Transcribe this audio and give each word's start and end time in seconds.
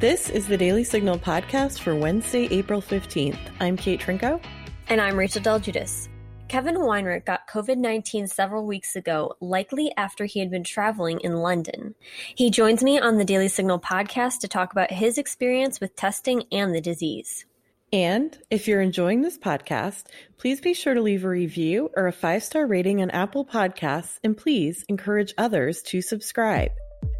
This 0.00 0.28
is 0.28 0.46
the 0.46 0.58
Daily 0.58 0.84
Signal 0.84 1.18
podcast 1.18 1.80
for 1.80 1.96
Wednesday, 1.96 2.48
April 2.50 2.82
15th. 2.82 3.38
I'm 3.60 3.78
Kate 3.78 3.98
Trinko. 3.98 4.44
And 4.90 5.00
I'm 5.00 5.16
Rachel 5.16 5.40
Del 5.40 5.58
Guidice. 5.58 6.10
Kevin 6.48 6.74
Weinrich 6.74 7.24
got 7.24 7.48
COVID 7.48 7.78
19 7.78 8.26
several 8.26 8.66
weeks 8.66 8.94
ago, 8.94 9.36
likely 9.40 9.90
after 9.96 10.26
he 10.26 10.40
had 10.40 10.50
been 10.50 10.64
traveling 10.64 11.20
in 11.20 11.36
London. 11.36 11.94
He 12.34 12.50
joins 12.50 12.82
me 12.82 12.98
on 13.00 13.16
the 13.16 13.24
Daily 13.24 13.48
Signal 13.48 13.80
podcast 13.80 14.40
to 14.40 14.48
talk 14.48 14.70
about 14.70 14.90
his 14.90 15.16
experience 15.16 15.80
with 15.80 15.96
testing 15.96 16.42
and 16.52 16.74
the 16.74 16.82
disease. 16.82 17.46
And 17.90 18.38
if 18.50 18.68
you're 18.68 18.82
enjoying 18.82 19.22
this 19.22 19.38
podcast, 19.38 20.08
please 20.36 20.60
be 20.60 20.74
sure 20.74 20.92
to 20.92 21.00
leave 21.00 21.24
a 21.24 21.28
review 21.30 21.88
or 21.96 22.06
a 22.06 22.12
five 22.12 22.44
star 22.44 22.66
rating 22.66 23.00
on 23.00 23.08
Apple 23.12 23.46
Podcasts, 23.46 24.18
and 24.22 24.36
please 24.36 24.84
encourage 24.90 25.32
others 25.38 25.80
to 25.84 26.02
subscribe. 26.02 26.72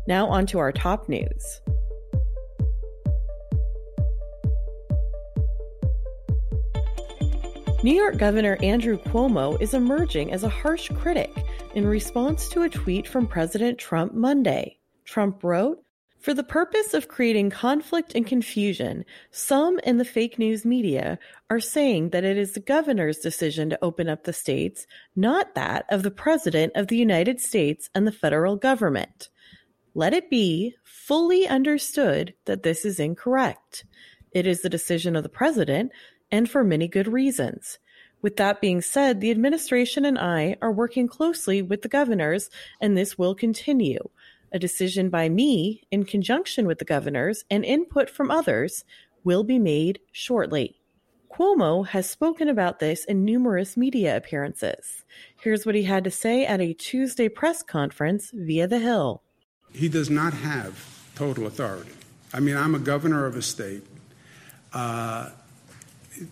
Now, 0.06 0.28
on 0.28 0.44
to 0.48 0.58
our 0.58 0.72
top 0.72 1.08
news. 1.08 1.62
New 7.86 7.94
York 7.94 8.18
Governor 8.18 8.58
Andrew 8.64 8.98
Cuomo 8.98 9.62
is 9.62 9.72
emerging 9.72 10.32
as 10.32 10.42
a 10.42 10.48
harsh 10.48 10.90
critic 10.96 11.32
in 11.76 11.86
response 11.86 12.48
to 12.48 12.62
a 12.62 12.68
tweet 12.68 13.06
from 13.06 13.28
President 13.28 13.78
Trump 13.78 14.12
Monday. 14.12 14.80
Trump 15.04 15.44
wrote, 15.44 15.84
For 16.18 16.34
the 16.34 16.42
purpose 16.42 16.94
of 16.94 17.06
creating 17.06 17.50
conflict 17.50 18.16
and 18.16 18.26
confusion, 18.26 19.04
some 19.30 19.78
in 19.84 19.98
the 19.98 20.04
fake 20.04 20.36
news 20.36 20.64
media 20.64 21.16
are 21.48 21.60
saying 21.60 22.10
that 22.10 22.24
it 22.24 22.36
is 22.36 22.54
the 22.54 22.58
governor's 22.58 23.18
decision 23.18 23.70
to 23.70 23.78
open 23.82 24.08
up 24.08 24.24
the 24.24 24.32
states, 24.32 24.88
not 25.14 25.54
that 25.54 25.86
of 25.88 26.02
the 26.02 26.10
President 26.10 26.72
of 26.74 26.88
the 26.88 26.96
United 26.96 27.40
States 27.40 27.88
and 27.94 28.04
the 28.04 28.10
federal 28.10 28.56
government. 28.56 29.28
Let 29.94 30.12
it 30.12 30.28
be 30.28 30.74
fully 30.82 31.46
understood 31.46 32.34
that 32.46 32.64
this 32.64 32.84
is 32.84 32.98
incorrect. 32.98 33.84
It 34.32 34.44
is 34.44 34.60
the 34.60 34.68
decision 34.68 35.14
of 35.14 35.22
the 35.22 35.28
President 35.28 35.92
and 36.30 36.48
for 36.48 36.64
many 36.64 36.88
good 36.88 37.08
reasons. 37.08 37.78
With 38.22 38.36
that 38.36 38.60
being 38.60 38.80
said, 38.80 39.20
the 39.20 39.30
administration 39.30 40.04
and 40.04 40.18
I 40.18 40.56
are 40.60 40.72
working 40.72 41.06
closely 41.06 41.62
with 41.62 41.82
the 41.82 41.88
governors, 41.88 42.50
and 42.80 42.96
this 42.96 43.16
will 43.16 43.34
continue. 43.34 44.08
A 44.52 44.58
decision 44.58 45.10
by 45.10 45.28
me, 45.28 45.82
in 45.90 46.04
conjunction 46.04 46.66
with 46.66 46.78
the 46.78 46.84
governors 46.84 47.44
and 47.50 47.64
input 47.64 48.08
from 48.08 48.30
others, 48.30 48.84
will 49.22 49.44
be 49.44 49.58
made 49.58 50.00
shortly. 50.12 50.80
Cuomo 51.30 51.86
has 51.86 52.08
spoken 52.08 52.48
about 52.48 52.78
this 52.78 53.04
in 53.04 53.24
numerous 53.24 53.76
media 53.76 54.16
appearances. 54.16 55.04
Here's 55.38 55.66
what 55.66 55.74
he 55.74 55.82
had 55.82 56.04
to 56.04 56.10
say 56.10 56.46
at 56.46 56.60
a 56.60 56.72
Tuesday 56.72 57.28
press 57.28 57.62
conference 57.62 58.30
via 58.32 58.66
The 58.66 58.78
Hill. 58.78 59.22
He 59.72 59.88
does 59.88 60.08
not 60.08 60.32
have 60.32 61.12
total 61.14 61.46
authority. 61.46 61.90
I 62.32 62.40
mean, 62.40 62.56
I'm 62.56 62.74
a 62.74 62.78
governor 62.78 63.26
of 63.26 63.36
a 63.36 63.42
state. 63.42 63.82
Uh, 64.72 65.30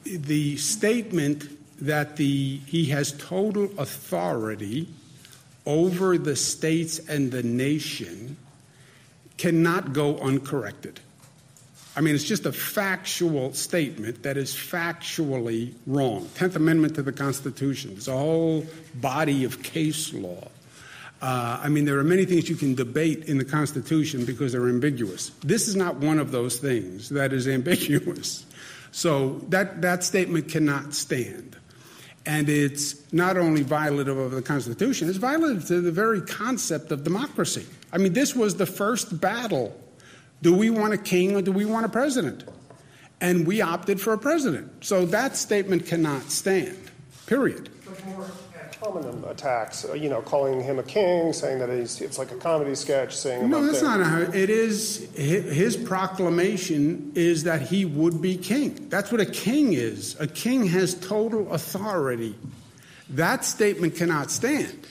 the 0.04 0.56
statement 0.56 1.48
that 1.84 2.16
the, 2.16 2.58
he 2.66 2.86
has 2.86 3.12
total 3.12 3.70
authority 3.78 4.88
over 5.66 6.18
the 6.18 6.36
states 6.36 6.98
and 7.08 7.30
the 7.30 7.42
nation 7.42 8.36
cannot 9.36 9.92
go 9.92 10.18
uncorrected. 10.18 11.00
I 11.96 12.00
mean, 12.00 12.14
it's 12.14 12.24
just 12.24 12.44
a 12.44 12.52
factual 12.52 13.52
statement 13.54 14.24
that 14.24 14.36
is 14.36 14.52
factually 14.52 15.74
wrong. 15.86 16.28
Tenth 16.34 16.56
Amendment 16.56 16.96
to 16.96 17.02
the 17.02 17.12
Constitution. 17.12 17.92
There's 17.92 18.08
a 18.08 18.16
whole 18.16 18.66
body 18.96 19.44
of 19.44 19.62
case 19.62 20.12
law. 20.12 20.48
Uh, 21.22 21.60
I 21.62 21.68
mean, 21.68 21.84
there 21.84 21.98
are 21.98 22.04
many 22.04 22.24
things 22.24 22.48
you 22.48 22.56
can 22.56 22.74
debate 22.74 23.24
in 23.24 23.38
the 23.38 23.44
Constitution 23.44 24.24
because 24.24 24.52
they're 24.52 24.68
ambiguous. 24.68 25.30
This 25.42 25.68
is 25.68 25.76
not 25.76 25.96
one 25.96 26.18
of 26.18 26.32
those 26.32 26.58
things 26.58 27.08
that 27.10 27.32
is 27.32 27.46
ambiguous. 27.58 28.44
So 28.94 29.40
that, 29.48 29.82
that 29.82 30.04
statement 30.04 30.48
cannot 30.48 30.94
stand. 30.94 31.56
And 32.26 32.48
it's 32.48 33.12
not 33.12 33.36
only 33.36 33.64
violative 33.64 34.24
of 34.24 34.30
the 34.30 34.40
Constitution, 34.40 35.08
it's 35.08 35.18
violative 35.18 35.66
to 35.66 35.80
the 35.80 35.90
very 35.90 36.20
concept 36.20 36.92
of 36.92 37.02
democracy. 37.02 37.66
I 37.92 37.98
mean, 37.98 38.12
this 38.12 38.36
was 38.36 38.54
the 38.54 38.66
first 38.66 39.20
battle. 39.20 39.76
Do 40.42 40.54
we 40.54 40.70
want 40.70 40.94
a 40.94 40.96
king 40.96 41.34
or 41.34 41.42
do 41.42 41.50
we 41.50 41.64
want 41.64 41.84
a 41.84 41.88
president? 41.88 42.44
And 43.20 43.44
we 43.48 43.60
opted 43.60 44.00
for 44.00 44.12
a 44.12 44.18
president. 44.18 44.84
So 44.84 45.06
that 45.06 45.36
statement 45.36 45.86
cannot 45.86 46.30
stand, 46.30 46.78
period 47.26 47.70
common 48.84 49.24
attacks, 49.28 49.84
uh, 49.84 49.94
you 49.94 50.08
know, 50.08 50.20
calling 50.22 50.60
him 50.60 50.78
a 50.78 50.82
king, 50.82 51.32
saying 51.32 51.58
that 51.58 51.70
he's, 51.70 52.00
it's 52.00 52.18
like 52.18 52.30
a 52.30 52.36
comedy 52.36 52.74
sketch, 52.74 53.16
saying 53.16 53.48
no, 53.48 53.64
that's 53.64 53.82
not 53.82 54.00
a, 54.00 54.36
it 54.36 54.50
is 54.50 55.10
his 55.14 55.76
proclamation 55.76 57.12
is 57.14 57.44
that 57.44 57.62
he 57.62 57.84
would 57.84 58.20
be 58.20 58.36
king. 58.36 58.88
That's 58.88 59.10
what 59.10 59.20
a 59.20 59.26
king 59.26 59.72
is. 59.72 60.16
A 60.20 60.26
king 60.26 60.66
has 60.66 60.94
total 60.94 61.50
authority. 61.52 62.34
That 63.08 63.44
statement 63.44 63.96
cannot 63.96 64.30
stand. 64.30 64.86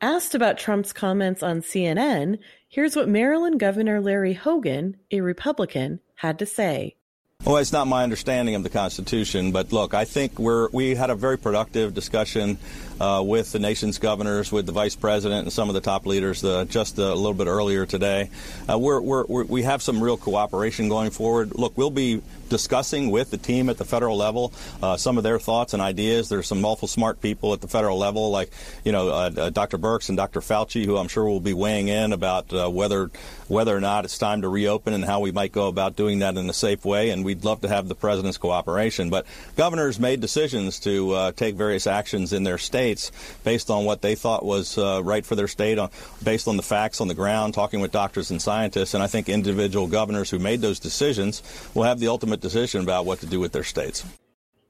Asked 0.00 0.34
about 0.34 0.58
Trump's 0.58 0.92
comments 0.92 1.42
on 1.42 1.62
CNN, 1.62 2.38
here's 2.68 2.96
what 2.96 3.08
Maryland 3.08 3.58
Governor 3.58 4.00
Larry 4.00 4.34
Hogan, 4.34 4.96
a 5.10 5.20
Republican, 5.20 6.00
had 6.16 6.38
to 6.38 6.46
say. 6.46 6.96
Well, 7.44 7.58
it's 7.58 7.72
not 7.72 7.86
my 7.86 8.02
understanding 8.02 8.54
of 8.54 8.62
the 8.62 8.70
Constitution, 8.70 9.52
but 9.52 9.72
look, 9.72 9.94
I 9.94 10.04
think 10.04 10.38
we're 10.38 10.68
we 10.70 10.94
had 10.94 11.10
a 11.10 11.14
very 11.14 11.38
productive 11.38 11.94
discussion 11.94 12.58
uh, 13.00 13.22
with 13.24 13.52
the 13.52 13.58
nation's 13.58 13.98
governors, 13.98 14.50
with 14.50 14.66
the 14.66 14.72
vice 14.72 14.96
president, 14.96 15.44
and 15.44 15.52
some 15.52 15.68
of 15.68 15.74
the 15.74 15.80
top 15.80 16.06
leaders 16.06 16.44
uh, 16.44 16.64
just 16.64 16.98
a 16.98 17.14
little 17.14 17.34
bit 17.34 17.46
earlier 17.46 17.86
today. 17.86 18.30
Uh, 18.70 18.78
we're, 18.78 19.00
we're, 19.00 19.44
we 19.44 19.62
have 19.62 19.82
some 19.82 20.02
real 20.02 20.16
cooperation 20.16 20.88
going 20.88 21.10
forward. 21.10 21.54
Look, 21.54 21.76
we'll 21.76 21.90
be 21.90 22.22
discussing 22.48 23.10
with 23.10 23.30
the 23.30 23.36
team 23.36 23.68
at 23.68 23.76
the 23.76 23.84
federal 23.84 24.16
level 24.16 24.52
uh, 24.82 24.96
some 24.96 25.18
of 25.18 25.24
their 25.24 25.38
thoughts 25.38 25.74
and 25.74 25.82
ideas. 25.82 26.28
There's 26.28 26.46
some 26.46 26.64
awful 26.64 26.88
smart 26.88 27.20
people 27.20 27.52
at 27.52 27.60
the 27.60 27.68
federal 27.68 27.98
level, 27.98 28.30
like 28.30 28.50
you 28.84 28.92
know 28.92 29.08
uh, 29.08 29.30
uh, 29.36 29.50
Dr. 29.50 29.78
Birx 29.78 30.08
and 30.08 30.16
Dr. 30.16 30.40
Fauci, 30.40 30.84
who 30.84 30.96
I'm 30.96 31.08
sure 31.08 31.24
will 31.24 31.40
be 31.40 31.54
weighing 31.54 31.88
in 31.88 32.12
about 32.12 32.52
whether 32.72 33.10
whether 33.48 33.76
or 33.76 33.80
not 33.80 34.04
it's 34.04 34.18
time 34.18 34.42
to 34.42 34.48
reopen 34.48 34.92
and 34.92 35.04
how 35.04 35.20
we 35.20 35.30
might 35.30 35.52
go 35.52 35.68
about 35.68 35.96
doing 35.96 36.20
that 36.20 36.36
in 36.36 36.48
a 36.48 36.52
safe 36.52 36.84
way. 36.84 37.10
And 37.10 37.24
we'd 37.24 37.44
love 37.44 37.60
to 37.60 37.68
have 37.68 37.88
the 37.88 37.94
president's 37.94 38.38
cooperation. 38.38 39.10
But 39.10 39.26
governors 39.56 40.00
made 40.00 40.20
decisions 40.20 40.80
to 40.80 41.32
take 41.36 41.54
various 41.54 41.86
actions 41.86 42.32
in 42.32 42.44
their 42.44 42.58
states 42.86 43.10
based 43.44 43.70
on 43.70 43.84
what 43.84 44.02
they 44.02 44.14
thought 44.14 44.44
was 44.44 44.78
uh, 44.78 45.02
right 45.02 45.26
for 45.26 45.34
their 45.34 45.48
state, 45.48 45.78
on, 45.78 45.90
based 46.22 46.46
on 46.46 46.56
the 46.56 46.62
facts 46.62 47.00
on 47.00 47.08
the 47.08 47.14
ground, 47.14 47.54
talking 47.54 47.80
with 47.80 47.90
doctors 47.90 48.30
and 48.30 48.40
scientists. 48.40 48.94
And 48.94 49.02
I 49.02 49.08
think 49.08 49.28
individual 49.28 49.86
governors 49.86 50.30
who 50.30 50.38
made 50.38 50.60
those 50.60 50.78
decisions 50.78 51.42
will 51.74 51.84
have 51.84 51.98
the 51.98 52.08
ultimate 52.08 52.40
decision 52.40 52.82
about 52.82 53.06
what 53.06 53.20
to 53.20 53.26
do 53.26 53.40
with 53.40 53.52
their 53.52 53.64
states. 53.64 54.04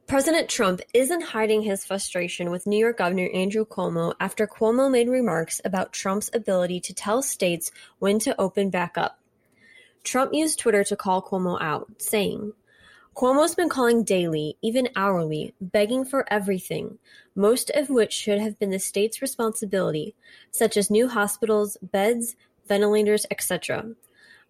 President 0.06 0.48
Trump 0.48 0.80
isn't 0.94 1.20
hiding 1.20 1.62
his 1.62 1.84
frustration 1.84 2.50
with 2.50 2.66
New 2.66 2.78
York 2.78 2.98
Governor 2.98 3.28
Andrew 3.34 3.64
Cuomo 3.64 4.14
after 4.20 4.46
Cuomo 4.46 4.88
made 4.88 5.08
remarks 5.08 5.60
about 5.64 5.92
Trump's 5.92 6.30
ability 6.32 6.80
to 6.80 6.94
tell 6.94 7.22
states 7.22 7.72
when 7.98 8.20
to 8.20 8.40
open 8.40 8.70
back 8.70 8.96
up. 8.96 9.18
Trump 10.04 10.32
used 10.32 10.60
Twitter 10.60 10.84
to 10.84 10.94
call 10.94 11.20
Cuomo 11.20 11.60
out, 11.60 11.88
saying, 11.98 12.52
Cuomo's 13.16 13.54
been 13.54 13.70
calling 13.70 14.04
daily, 14.04 14.58
even 14.60 14.90
hourly, 14.94 15.54
begging 15.58 16.04
for 16.04 16.30
everything, 16.30 16.98
most 17.34 17.70
of 17.70 17.88
which 17.88 18.12
should 18.12 18.38
have 18.38 18.58
been 18.58 18.68
the 18.68 18.78
state's 18.78 19.22
responsibility, 19.22 20.14
such 20.50 20.76
as 20.76 20.90
new 20.90 21.08
hospitals, 21.08 21.78
beds, 21.80 22.36
ventilators, 22.68 23.24
etc. 23.30 23.92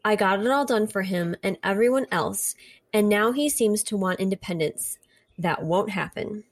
I 0.04 0.16
got 0.16 0.40
it 0.40 0.48
all 0.48 0.64
done 0.64 0.88
for 0.88 1.02
him 1.02 1.36
and 1.44 1.58
everyone 1.62 2.06
else, 2.10 2.56
and 2.92 3.08
now 3.08 3.30
he 3.30 3.48
seems 3.48 3.84
to 3.84 3.96
want 3.96 4.18
independence. 4.18 4.98
That 5.38 5.62
won't 5.62 5.90
happen. 5.90 6.42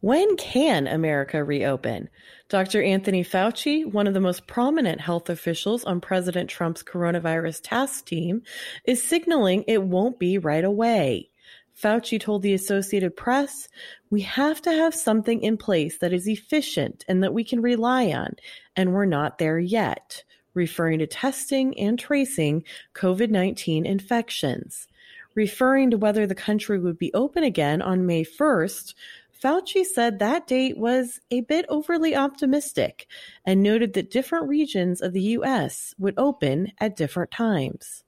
When 0.00 0.36
can 0.36 0.86
America 0.86 1.42
reopen? 1.42 2.08
Dr. 2.48 2.84
Anthony 2.84 3.24
Fauci, 3.24 3.84
one 3.84 4.06
of 4.06 4.14
the 4.14 4.20
most 4.20 4.46
prominent 4.46 5.00
health 5.00 5.28
officials 5.28 5.82
on 5.82 6.00
President 6.00 6.48
Trump's 6.48 6.84
coronavirus 6.84 7.62
task 7.64 8.06
team, 8.06 8.42
is 8.84 9.02
signaling 9.02 9.64
it 9.66 9.82
won't 9.82 10.20
be 10.20 10.38
right 10.38 10.62
away. 10.62 11.27
Fauci 11.80 12.18
told 12.18 12.42
the 12.42 12.54
Associated 12.54 13.16
Press, 13.16 13.68
We 14.10 14.22
have 14.22 14.60
to 14.62 14.72
have 14.72 14.94
something 14.94 15.42
in 15.42 15.56
place 15.56 15.98
that 15.98 16.12
is 16.12 16.26
efficient 16.26 17.04
and 17.06 17.22
that 17.22 17.32
we 17.32 17.44
can 17.44 17.62
rely 17.62 18.06
on, 18.06 18.34
and 18.74 18.92
we're 18.92 19.04
not 19.04 19.38
there 19.38 19.60
yet, 19.60 20.24
referring 20.54 20.98
to 20.98 21.06
testing 21.06 21.78
and 21.78 21.96
tracing 21.96 22.64
COVID 22.94 23.30
19 23.30 23.86
infections. 23.86 24.88
Referring 25.36 25.92
to 25.92 25.98
whether 25.98 26.26
the 26.26 26.34
country 26.34 26.80
would 26.80 26.98
be 26.98 27.14
open 27.14 27.44
again 27.44 27.80
on 27.80 28.06
May 28.06 28.24
1st, 28.24 28.94
Fauci 29.40 29.84
said 29.84 30.18
that 30.18 30.48
date 30.48 30.76
was 30.76 31.20
a 31.30 31.42
bit 31.42 31.64
overly 31.68 32.16
optimistic 32.16 33.06
and 33.44 33.62
noted 33.62 33.92
that 33.92 34.10
different 34.10 34.48
regions 34.48 35.00
of 35.00 35.12
the 35.12 35.22
U.S. 35.22 35.94
would 35.96 36.14
open 36.16 36.72
at 36.80 36.96
different 36.96 37.30
times. 37.30 38.02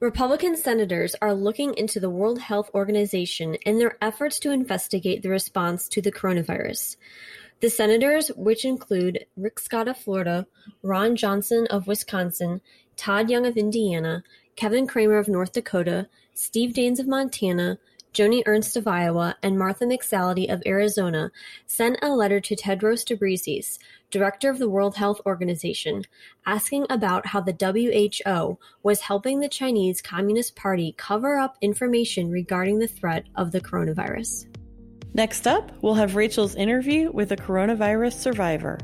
Republican 0.00 0.56
senators 0.56 1.14
are 1.20 1.34
looking 1.34 1.74
into 1.74 2.00
the 2.00 2.08
World 2.08 2.40
Health 2.40 2.70
Organization 2.72 3.56
in 3.66 3.78
their 3.78 3.98
efforts 4.00 4.38
to 4.38 4.50
investigate 4.50 5.22
the 5.22 5.28
response 5.28 5.90
to 5.90 6.00
the 6.00 6.10
coronavirus. 6.10 6.96
The 7.60 7.68
senators, 7.68 8.28
which 8.28 8.64
include 8.64 9.26
Rick 9.36 9.58
Scott 9.58 9.88
of 9.88 9.98
Florida, 9.98 10.46
Ron 10.82 11.16
Johnson 11.16 11.66
of 11.66 11.86
Wisconsin, 11.86 12.62
Todd 12.96 13.28
Young 13.28 13.44
of 13.44 13.58
Indiana, 13.58 14.24
Kevin 14.56 14.86
Cramer 14.86 15.18
of 15.18 15.28
North 15.28 15.52
Dakota, 15.52 16.08
Steve 16.32 16.72
Daines 16.72 16.98
of 16.98 17.06
Montana, 17.06 17.78
Joni 18.12 18.42
Ernst 18.46 18.76
of 18.76 18.88
Iowa, 18.88 19.36
and 19.42 19.58
Martha 19.58 19.84
McSally 19.84 20.52
of 20.52 20.62
Arizona 20.66 21.30
sent 21.66 21.98
a 22.02 22.10
letter 22.10 22.40
to 22.40 22.56
Tedros 22.56 23.04
Ghebreyesus, 23.04 23.78
director 24.10 24.50
of 24.50 24.58
the 24.58 24.68
World 24.68 24.96
Health 24.96 25.20
Organization, 25.24 26.04
asking 26.44 26.86
about 26.90 27.26
how 27.26 27.40
the 27.40 27.52
WHO 27.52 28.58
was 28.82 29.02
helping 29.02 29.38
the 29.38 29.48
Chinese 29.48 30.02
Communist 30.02 30.56
Party 30.56 30.94
cover 30.96 31.38
up 31.38 31.56
information 31.60 32.30
regarding 32.30 32.80
the 32.80 32.88
threat 32.88 33.26
of 33.36 33.52
the 33.52 33.60
coronavirus. 33.60 34.46
Next 35.14 35.46
up, 35.46 35.70
we'll 35.82 35.94
have 35.94 36.16
Rachel's 36.16 36.56
interview 36.56 37.10
with 37.12 37.30
a 37.30 37.36
coronavirus 37.36 38.14
survivor. 38.14 38.78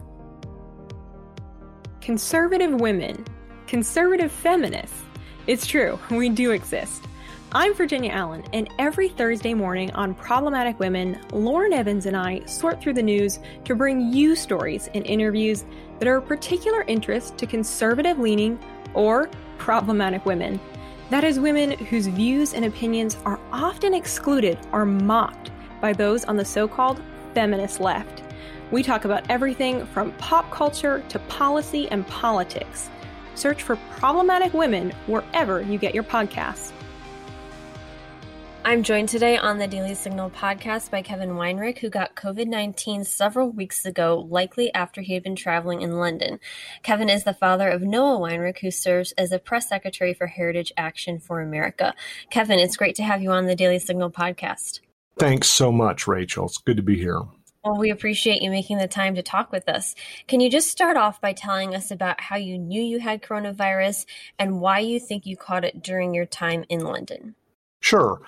Conservative 2.01 2.75
women, 2.81 3.25
conservative 3.67 4.31
feminists. 4.31 5.03
It's 5.49 5.67
true, 5.67 5.99
we 6.11 6.29
do 6.29 6.53
exist. 6.53 7.03
I'm 7.59 7.73
Virginia 7.73 8.11
Allen, 8.11 8.45
and 8.53 8.69
every 8.79 9.09
Thursday 9.09 9.55
morning 9.55 9.91
on 9.93 10.13
Problematic 10.13 10.79
Women, 10.79 11.19
Lauren 11.33 11.73
Evans 11.73 12.05
and 12.05 12.15
I 12.15 12.45
sort 12.45 12.83
through 12.83 12.93
the 12.93 13.03
news 13.03 13.39
to 13.65 13.75
bring 13.75 14.13
you 14.13 14.37
stories 14.37 14.91
and 14.93 15.07
interviews 15.07 15.65
that 15.99 16.07
are 16.07 16.19
of 16.19 16.27
particular 16.27 16.83
interest 16.83 17.39
to 17.39 17.47
conservative 17.47 18.19
leaning 18.19 18.59
or 18.93 19.31
problematic 19.57 20.27
women. 20.27 20.61
That 21.09 21.25
is, 21.25 21.41
women 21.41 21.71
whose 21.71 22.09
views 22.09 22.53
and 22.53 22.67
opinions 22.67 23.17
are 23.25 23.41
often 23.51 23.95
excluded 23.95 24.59
or 24.73 24.85
mocked 24.85 25.51
by 25.81 25.95
those 25.95 26.27
on 26.27 26.37
the 26.37 26.45
so 26.45 26.69
called 26.69 27.01
feminist 27.33 27.81
left. 27.81 28.23
We 28.71 28.83
talk 28.83 29.07
about 29.07 29.31
everything 29.31 29.87
from 29.87 30.13
pop 30.19 30.51
culture 30.51 31.03
to 31.09 31.19
policy 31.21 31.89
and 31.89 32.07
politics. 32.07 32.91
Search 33.35 33.63
for 33.63 33.77
Problematic 33.93 34.53
Women 34.53 34.91
wherever 35.07 35.63
you 35.63 35.79
get 35.79 35.95
your 35.95 36.05
podcasts. 36.05 36.75
I'm 38.67 38.83
joined 38.83 39.09
today 39.09 39.39
on 39.39 39.59
the 39.59 39.69
Daily 39.69 39.95
Signal 39.95 40.29
podcast 40.29 40.91
by 40.91 41.01
Kevin 41.01 41.37
Weinrich, 41.37 41.79
who 41.79 41.89
got 41.89 42.17
COVID 42.17 42.49
19 42.49 43.05
several 43.05 43.53
weeks 43.53 43.87
ago, 43.87 44.27
likely 44.29 44.75
after 44.75 45.03
he 45.03 45.15
had 45.15 45.23
been 45.23 45.37
traveling 45.37 45.83
in 45.83 46.01
London. 46.01 46.41
Kevin 46.83 47.09
is 47.09 47.23
the 47.23 47.33
father 47.33 47.69
of 47.69 47.83
Noah 47.83 48.19
Weinrich, 48.19 48.59
who 48.59 48.73
serves 48.73 49.13
as 49.13 49.31
a 49.31 49.39
press 49.39 49.69
secretary 49.69 50.15
for 50.15 50.27
Heritage 50.27 50.73
Action 50.77 51.21
for 51.21 51.41
America. 51.41 51.95
Kevin, 52.31 52.59
it's 52.59 52.77
great 52.77 52.97
to 52.97 53.05
have 53.05 53.23
you 53.23 53.31
on 53.31 53.47
the 53.47 53.55
Daily 53.55 53.79
Signal 53.79 54.11
podcast. 54.11 54.81
Thanks 55.17 55.49
so 55.49 55.71
much, 55.71 56.09
Rachel. 56.09 56.47
It's 56.47 56.59
good 56.59 56.77
to 56.77 56.83
be 56.83 56.99
here. 56.99 57.23
Well, 57.63 57.79
we 57.79 57.91
appreciate 57.91 58.43
you 58.43 58.51
making 58.51 58.79
the 58.79 58.89
time 58.89 59.15
to 59.15 59.23
talk 59.23 59.53
with 59.53 59.69
us. 59.69 59.95
Can 60.27 60.41
you 60.41 60.51
just 60.51 60.73
start 60.73 60.97
off 60.97 61.21
by 61.21 61.35
telling 61.35 61.77
us 61.77 61.93
about 61.93 62.21
how 62.21 62.35
you 62.35 62.59
knew 62.59 62.83
you 62.83 62.99
had 62.99 63.23
coronavirus 63.23 64.07
and 64.41 64.61
why 64.61 64.81
you 64.81 64.99
think 64.99 65.25
you 65.25 65.37
caught 65.37 65.65
it 65.65 65.85
during 65.85 66.15
your 66.15 66.27
time 66.27 66.65
in 66.69 66.81
London? 66.81 67.37
Sure 67.79 68.21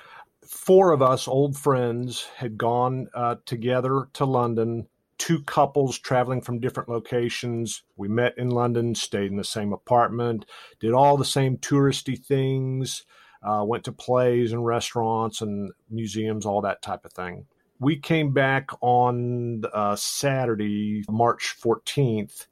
four 0.48 0.92
of 0.92 1.02
us 1.02 1.28
old 1.28 1.56
friends 1.56 2.26
had 2.36 2.56
gone 2.56 3.08
uh, 3.14 3.36
together 3.44 4.08
to 4.14 4.24
London. 4.24 4.86
Two 5.18 5.42
couples 5.42 5.98
traveling 5.98 6.40
from 6.40 6.60
different 6.60 6.88
locations. 6.88 7.82
We 7.96 8.08
met 8.08 8.38
in 8.38 8.50
London, 8.50 8.94
stayed 8.94 9.30
in 9.30 9.36
the 9.36 9.44
same 9.44 9.72
apartment, 9.72 10.46
did 10.80 10.92
all 10.92 11.16
the 11.16 11.24
same 11.24 11.58
touristy 11.58 12.18
things, 12.18 13.04
uh, 13.42 13.64
went 13.66 13.84
to 13.84 13.92
plays 13.92 14.52
and 14.52 14.64
restaurants 14.64 15.40
and 15.42 15.72
museums, 15.90 16.46
all 16.46 16.62
that 16.62 16.82
type 16.82 17.04
of 17.04 17.12
thing. 17.12 17.46
We 17.80 17.96
came 17.96 18.32
back 18.32 18.70
on 18.80 19.62
uh, 19.72 19.96
Saturday, 19.96 21.04
March 21.08 21.56
14th, 21.62 22.46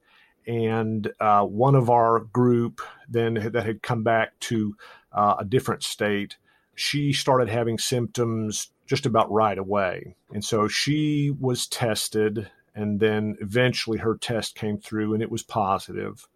and 0.46 1.10
uh, 1.18 1.44
one 1.44 1.74
of 1.74 1.90
our 1.90 2.20
group 2.20 2.80
then 3.08 3.34
that 3.34 3.66
had 3.66 3.82
come 3.82 4.02
back 4.02 4.38
to 4.40 4.76
uh, 5.12 5.36
a 5.38 5.44
different 5.44 5.82
state 5.82 6.36
she 6.76 7.12
started 7.12 7.48
having 7.48 7.78
symptoms 7.78 8.70
just 8.86 9.06
about 9.06 9.32
right 9.32 9.58
away. 9.58 10.14
And 10.32 10.44
so 10.44 10.68
she 10.68 11.34
was 11.40 11.66
tested, 11.66 12.50
and 12.74 13.00
then 13.00 13.36
eventually 13.40 13.98
her 13.98 14.16
test 14.16 14.54
came 14.54 14.78
through 14.78 15.14
and 15.14 15.22
it 15.22 15.30
was 15.30 15.42
positive. 15.42 16.28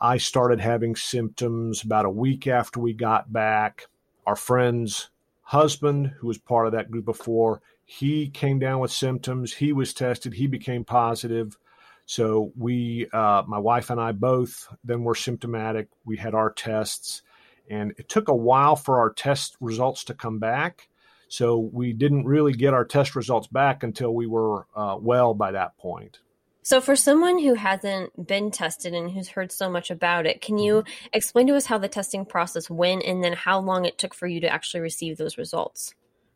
I 0.00 0.16
started 0.16 0.60
having 0.60 0.96
symptoms 0.96 1.82
about 1.82 2.06
a 2.06 2.10
week 2.10 2.46
after 2.46 2.80
we 2.80 2.92
got 2.92 3.32
back. 3.32 3.86
Our 4.26 4.36
friend's 4.36 5.10
husband, 5.42 6.14
who 6.18 6.28
was 6.28 6.38
part 6.38 6.66
of 6.66 6.72
that 6.72 6.90
group 6.90 7.04
before, 7.04 7.60
he 7.84 8.28
came 8.28 8.58
down 8.58 8.78
with 8.78 8.92
symptoms. 8.92 9.52
He 9.54 9.72
was 9.72 9.92
tested, 9.92 10.34
he 10.34 10.46
became 10.46 10.84
positive. 10.84 11.58
So 12.06 12.52
we, 12.56 13.08
uh, 13.12 13.42
my 13.46 13.58
wife 13.58 13.90
and 13.90 14.00
I 14.00 14.12
both, 14.12 14.68
then 14.84 15.02
were 15.02 15.14
symptomatic. 15.14 15.88
We 16.04 16.16
had 16.16 16.34
our 16.34 16.52
tests 16.52 17.22
and 17.68 17.92
it 17.98 18.08
took 18.08 18.28
a 18.28 18.34
while 18.34 18.76
for 18.76 18.98
our 18.98 19.12
test 19.12 19.56
results 19.60 20.04
to 20.04 20.14
come 20.14 20.38
back. 20.38 20.88
So 21.28 21.58
we 21.58 21.92
didn't 21.92 22.26
really 22.26 22.52
get 22.52 22.74
our 22.74 22.84
test 22.84 23.16
results 23.16 23.46
back 23.46 23.82
until 23.82 24.14
we 24.14 24.26
were 24.26 24.66
uh, 24.76 24.96
well 25.00 25.32
by 25.34 25.52
that 25.52 25.78
point. 25.78 26.18
So, 26.64 26.80
for 26.80 26.94
someone 26.94 27.40
who 27.40 27.54
hasn't 27.54 28.26
been 28.26 28.52
tested 28.52 28.94
and 28.94 29.10
who's 29.10 29.28
heard 29.28 29.50
so 29.50 29.68
much 29.68 29.90
about 29.90 30.26
it, 30.26 30.40
can 30.40 30.58
you 30.58 30.82
mm-hmm. 30.82 31.06
explain 31.12 31.48
to 31.48 31.56
us 31.56 31.66
how 31.66 31.78
the 31.78 31.88
testing 31.88 32.24
process 32.24 32.70
went 32.70 33.02
and 33.02 33.22
then 33.22 33.32
how 33.32 33.58
long 33.58 33.84
it 33.84 33.98
took 33.98 34.14
for 34.14 34.28
you 34.28 34.40
to 34.40 34.48
actually 34.48 34.80
receive 34.80 35.16
those 35.16 35.36
results? 35.36 35.94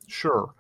Sure. 0.09 0.53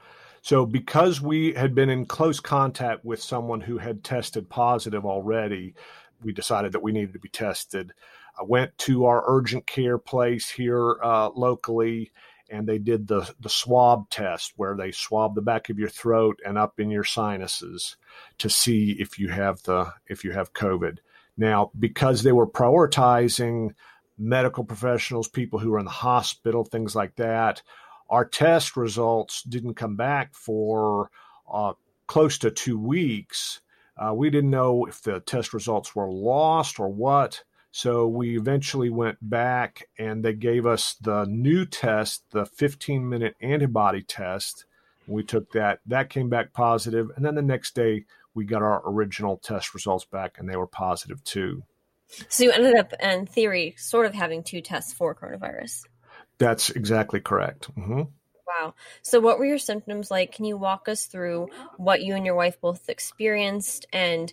So, 0.43 0.67
because 0.67 1.21
we 1.21 1.53
had 1.55 1.75
been 1.75 1.91
in 1.91 2.07
close 2.07 2.39
contact 2.39 3.05
with 3.05 3.21
someone 3.21 3.61
who 3.61 3.79
had 3.79 4.05
tested 4.05 4.49
positive 4.49 5.05
already, 5.05 5.75
we 6.23 6.33
decided 6.33 6.71
that 6.73 6.83
we 6.83 6.93
needed 6.93 7.15
to 7.15 7.19
be 7.19 7.29
tested. 7.29 7.93
I 8.39 8.43
went 8.43 8.77
to 8.79 9.07
our 9.07 9.25
urgent 9.27 9.67
care 9.67 9.99
place 9.99 10.51
here 10.51 10.97
uh, 11.03 11.31
locally, 11.35 12.13
and 12.51 12.67
they 12.67 12.79
did 12.79 13.09
the 13.09 13.33
the 13.41 13.49
swab 13.49 14.11
test 14.11 14.53
where 14.57 14.77
they 14.77 14.93
swab 14.93 15.35
the 15.35 15.43
back 15.43 15.71
of 15.71 15.79
your 15.79 15.89
throat 15.89 16.39
and 16.45 16.59
up 16.59 16.79
in 16.79 16.91
your 16.91 17.05
sinuses 17.05 17.97
to 18.39 18.49
see 18.49 18.93
if 18.99 19.19
you 19.19 19.29
have 19.29 19.63
the 19.63 19.93
if 20.07 20.25
you 20.25 20.33
have 20.33 20.53
COVID. 20.53 20.99
Now, 21.37 21.71
because 21.79 22.23
they 22.23 22.33
were 22.33 22.47
prioritizing 22.47 23.75
medical 24.19 24.65
professionals, 24.65 25.29
people 25.29 25.59
who 25.59 25.75
are 25.75 25.79
in 25.79 25.85
the 25.85 25.91
hospital, 25.91 26.65
things 26.65 26.95
like 26.95 27.17
that, 27.17 27.63
our 28.09 28.25
test 28.25 28.77
results 28.77 29.43
didn't 29.43 29.75
come 29.75 29.97
back 29.97 30.35
for 30.35 31.11
uh, 31.53 31.75
close 32.07 32.39
to 32.39 32.51
two 32.51 32.79
weeks. 32.79 33.61
Uh, 33.97 34.15
we 34.15 34.31
didn't 34.31 34.51
know 34.51 34.85
if 34.87 35.03
the 35.03 35.21
test 35.21 35.53
results 35.53 35.95
were 35.95 36.11
lost 36.11 36.79
or 36.79 36.89
what. 36.89 37.43
So 37.77 38.07
we 38.07 38.39
eventually 38.39 38.89
went 38.89 39.19
back 39.21 39.91
and 39.99 40.25
they 40.25 40.33
gave 40.33 40.65
us 40.65 40.95
the 40.99 41.27
new 41.27 41.67
test, 41.67 42.23
the 42.31 42.47
15 42.47 43.07
minute 43.07 43.37
antibody 43.43 44.01
test. 44.01 44.65
We 45.07 45.23
took 45.23 45.53
that, 45.53 45.81
that 45.85 46.09
came 46.09 46.31
back 46.31 46.55
positive, 46.55 47.11
And 47.15 47.23
then 47.23 47.35
the 47.35 47.43
next 47.43 47.75
day, 47.75 48.07
we 48.33 48.47
got 48.47 48.63
our 48.63 48.81
original 48.87 49.37
test 49.37 49.75
results 49.75 50.07
back 50.07 50.39
and 50.39 50.49
they 50.49 50.57
were 50.57 50.67
positive 50.67 51.23
too. 51.23 51.65
So 52.31 52.45
you 52.45 52.53
ended 52.53 52.77
up, 52.77 52.95
in 52.99 53.27
theory, 53.27 53.75
sort 53.77 54.07
of 54.07 54.15
having 54.15 54.43
two 54.43 54.63
tests 54.63 54.95
for 54.95 55.15
coronavirus. 55.15 55.83
That's 56.39 56.71
exactly 56.71 57.21
correct. 57.21 57.69
Mm-hmm. 57.75 58.05
Wow. 58.47 58.75
So, 59.03 59.19
what 59.21 59.39
were 59.39 59.45
your 59.45 59.59
symptoms 59.59 60.11
like? 60.11 60.33
Can 60.33 60.45
you 60.45 60.57
walk 60.57 60.89
us 60.89 61.07
through 61.07 61.49
what 61.77 62.03
you 62.03 62.15
and 62.15 62.25
your 62.25 62.37
wife 62.37 62.61
both 62.61 62.89
experienced 62.89 63.87
and 63.93 64.33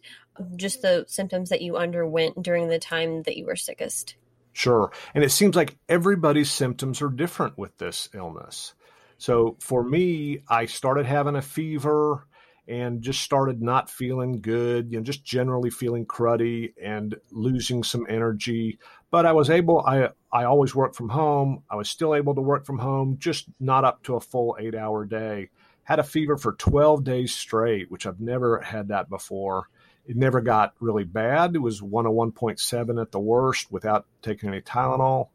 just 0.56 0.82
the 0.82 1.06
symptoms 1.08 1.50
that 1.50 1.62
you 1.62 1.78
underwent 1.78 2.42
during 2.42 2.68
the 2.68 2.80
time 2.80 3.24
that 3.24 3.38
you 3.38 3.46
were 3.46 3.56
sickest? 3.56 4.16
Sure. 4.54 4.92
And 5.16 5.24
it 5.24 5.32
seems 5.32 5.56
like 5.56 5.78
everybody's 5.90 6.52
symptoms 6.52 7.02
are 7.02 7.10
different 7.10 7.58
with 7.58 7.76
this 7.80 8.08
illness. 8.14 8.76
So, 9.18 9.58
for 9.60 9.84
me, 9.84 10.44
I 10.48 10.68
started 10.68 11.06
having 11.08 11.36
a 11.36 11.42
fever 11.42 12.28
and 12.68 13.02
just 13.02 13.22
started 13.22 13.62
not 13.62 13.90
feeling 13.90 14.40
good, 14.40 14.92
you 14.92 14.98
know, 14.98 15.04
just 15.04 15.24
generally 15.24 15.70
feeling 15.70 16.06
cruddy 16.06 16.74
and 16.82 17.16
losing 17.32 17.84
some 17.84 18.06
energy. 18.10 18.80
But 19.12 19.26
I 19.26 19.34
was 19.34 19.50
able, 19.50 19.84
I, 19.86 20.10
I 20.32 20.46
always 20.46 20.74
work 20.74 20.96
from 20.96 21.10
home. 21.10 21.64
I 21.70 21.76
was 21.76 21.90
still 21.90 22.16
able 22.16 22.36
to 22.36 22.42
work 22.42 22.66
from 22.66 22.80
home, 22.80 23.18
just 23.20 23.46
not 23.60 23.84
up 23.84 24.04
to 24.04 24.16
a 24.16 24.22
full 24.22 24.56
eight 24.60 24.76
hour 24.76 25.06
day. 25.06 25.50
Had 25.84 26.00
a 26.00 26.04
fever 26.04 26.38
for 26.38 26.54
12 26.54 27.04
days 27.04 27.36
straight, 27.36 27.92
which 27.92 28.08
I've 28.08 28.22
never 28.22 28.60
had 28.62 28.88
that 28.88 29.10
before. 29.10 29.68
It 30.06 30.16
never 30.16 30.40
got 30.40 30.74
really 30.80 31.04
bad. 31.04 31.56
It 31.56 31.60
was 31.60 31.82
101.7 31.82 33.02
at 33.02 33.12
the 33.12 33.20
worst 33.20 33.72
without 33.72 34.06
taking 34.22 34.50
any 34.50 34.62
Tylenol 34.62 35.30